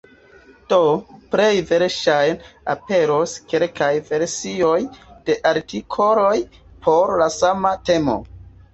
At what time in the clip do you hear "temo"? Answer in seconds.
7.93-8.23